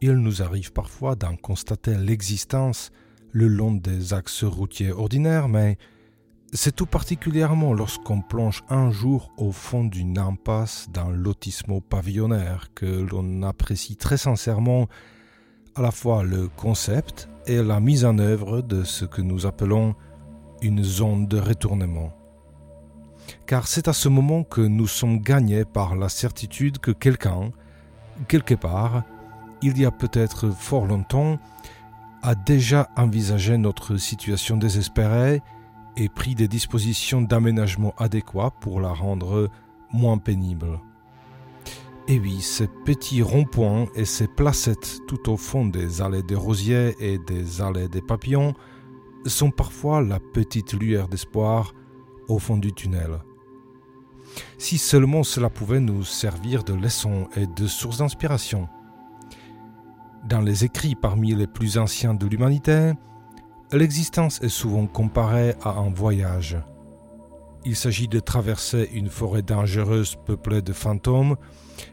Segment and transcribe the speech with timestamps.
[0.00, 2.90] il nous arrive parfois d'en constater l'existence
[3.32, 5.78] le long des axes routiers ordinaires, mais
[6.52, 12.86] c'est tout particulièrement lorsqu'on plonge un jour au fond d'une impasse d'un lotissement pavillonnaire que
[12.86, 14.86] l'on apprécie très sincèrement
[15.74, 19.94] à la fois le concept et la mise en œuvre de ce que nous appelons
[20.62, 22.12] une zone de retournement.
[23.46, 27.50] Car c'est à ce moment que nous sommes gagnés par la certitude que quelqu'un,
[28.28, 29.02] quelque part,
[29.62, 31.38] il y a peut-être fort longtemps,
[32.22, 35.42] a déjà envisagé notre situation désespérée
[35.96, 39.50] et pris des dispositions d'aménagement adéquats pour la rendre
[39.92, 40.80] moins pénible.
[42.08, 46.94] Et oui, ces petits ronds-points et ces placettes tout au fond des allées des rosiers
[47.00, 48.54] et des allées des papillons
[49.24, 51.74] sont parfois la petite lueur d'espoir
[52.28, 53.18] au fond du tunnel.
[54.58, 58.68] Si seulement cela pouvait nous servir de leçon et de source d'inspiration.
[60.28, 62.94] Dans les écrits parmi les plus anciens de l'humanité,
[63.70, 66.56] l'existence est souvent comparée à un voyage.
[67.64, 71.36] Il s'agit de traverser une forêt dangereuse peuplée de fantômes,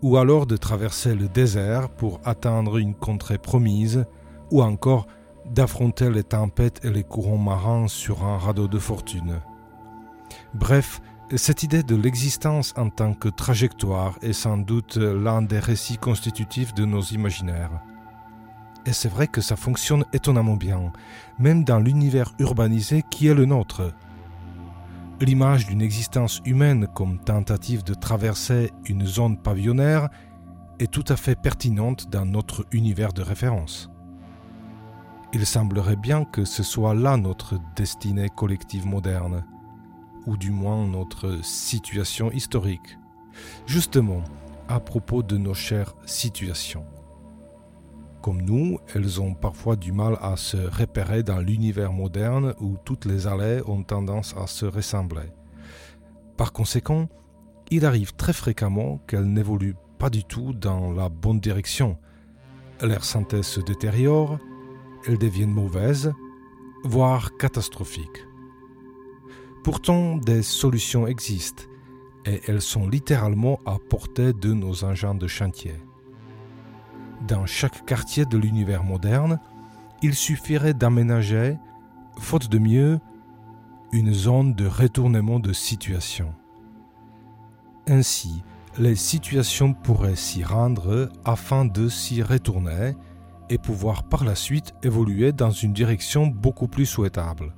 [0.00, 4.06] ou alors de traverser le désert pour atteindre une contrée promise,
[4.50, 5.06] ou encore
[5.44, 9.42] d'affronter les tempêtes et les courants marins sur un radeau de fortune.
[10.54, 11.02] Bref,
[11.36, 16.72] cette idée de l'existence en tant que trajectoire est sans doute l'un des récits constitutifs
[16.72, 17.82] de nos imaginaires.
[18.86, 20.92] Et c'est vrai que ça fonctionne étonnamment bien,
[21.38, 23.92] même dans l'univers urbanisé qui est le nôtre.
[25.20, 30.08] L'image d'une existence humaine comme tentative de traverser une zone pavillonnaire
[30.80, 33.90] est tout à fait pertinente dans notre univers de référence.
[35.32, 39.44] Il semblerait bien que ce soit là notre destinée collective moderne,
[40.26, 42.98] ou du moins notre situation historique,
[43.66, 44.22] justement
[44.68, 46.84] à propos de nos chères situations
[48.24, 53.04] comme nous, elles ont parfois du mal à se repérer dans l'univers moderne où toutes
[53.04, 55.28] les allées ont tendance à se ressembler.
[56.38, 57.10] Par conséquent,
[57.70, 61.98] il arrive très fréquemment qu'elles n'évoluent pas du tout dans la bonne direction.
[62.80, 64.38] Leur santé se détériore,
[65.06, 66.10] elles deviennent mauvaises,
[66.82, 68.24] voire catastrophiques.
[69.64, 71.64] Pourtant, des solutions existent
[72.24, 75.74] et elles sont littéralement à portée de nos engins de chantier
[77.26, 79.38] dans chaque quartier de l'univers moderne,
[80.02, 81.58] il suffirait d'aménager,
[82.18, 83.00] faute de mieux,
[83.92, 86.34] une zone de retournement de situation.
[87.86, 88.42] Ainsi,
[88.78, 92.94] les situations pourraient s'y rendre afin de s'y retourner
[93.50, 97.54] et pouvoir par la suite évoluer dans une direction beaucoup plus souhaitable.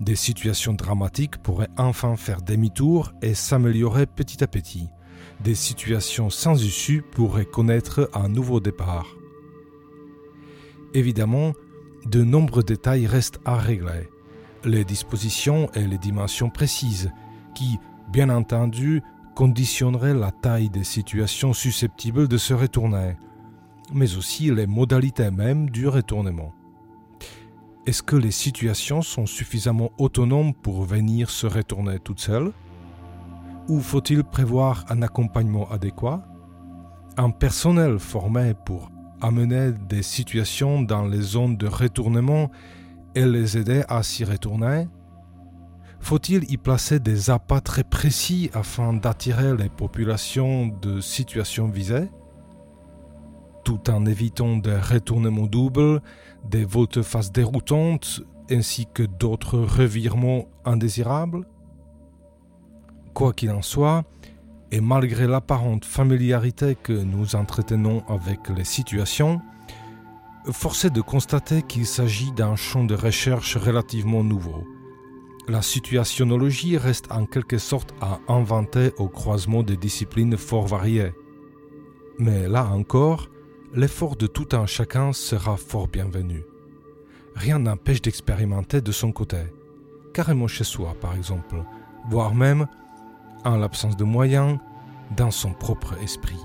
[0.00, 4.88] Des situations dramatiques pourraient enfin faire demi-tour et s'améliorer petit à petit
[5.40, 9.16] des situations sans issue pourraient connaître un nouveau départ.
[10.94, 11.52] Évidemment,
[12.06, 14.08] de nombreux détails restent à régler,
[14.64, 17.10] les dispositions et les dimensions précises,
[17.54, 17.78] qui,
[18.12, 19.02] bien entendu,
[19.34, 23.16] conditionneraient la taille des situations susceptibles de se retourner,
[23.92, 26.54] mais aussi les modalités mêmes du retournement.
[27.86, 32.52] Est-ce que les situations sont suffisamment autonomes pour venir se retourner toutes seules?
[33.68, 36.22] Ou faut-il prévoir un accompagnement adéquat?
[37.16, 42.50] Un personnel formé pour amener des situations dans les zones de retournement
[43.14, 44.88] et les aider à s'y retourner?
[46.00, 52.10] Faut-il y placer des appâts très précis afin d'attirer les populations de situations visées?
[53.64, 56.02] Tout en évitant des retournements doubles,
[56.50, 58.20] des volte-face déroutantes
[58.50, 61.46] ainsi que d'autres revirements indésirables?
[63.14, 64.04] Quoi qu'il en soit,
[64.72, 69.40] et malgré l'apparente familiarité que nous entretenons avec les situations,
[70.50, 74.66] force est de constater qu'il s'agit d'un champ de recherche relativement nouveau.
[75.46, 81.12] La situationnologie reste en quelque sorte à inventer au croisement des disciplines fort variées.
[82.18, 83.28] Mais là encore,
[83.74, 86.42] l'effort de tout un chacun sera fort bienvenu.
[87.36, 89.42] Rien n'empêche d'expérimenter de son côté,
[90.12, 91.62] carrément chez soi par exemple,
[92.08, 92.66] voire même
[93.44, 94.58] en l'absence de moyens,
[95.16, 96.40] dans son propre esprit.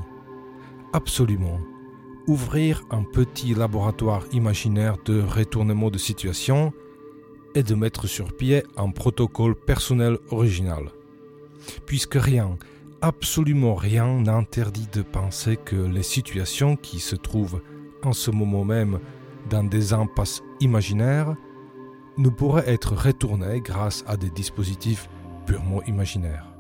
[0.94, 1.60] Absolument.
[2.28, 6.74] Ouvrir un petit laboratoire imaginaire de retournement de situation
[7.56, 10.92] et de mettre sur pied un protocole personnel original.
[11.86, 12.57] Puisque rien,
[13.02, 17.62] absolument rien n'interdit de penser que les situations qui se trouvent
[18.04, 19.00] en ce moment même
[19.50, 21.36] dans des impasses imaginaires
[22.18, 25.10] ne pourraient être retournées grâce à des dispositifs
[25.45, 26.58] purement imaginaires.